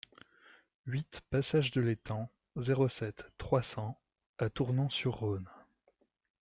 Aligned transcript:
huit 0.87 1.21
passage 1.29 1.69
de 1.69 1.79
l'Étang, 1.79 2.27
zéro 2.55 2.87
sept, 2.89 3.31
trois 3.37 3.61
cents 3.61 4.01
à 4.39 4.49
Tournon-sur-Rhône 4.49 5.47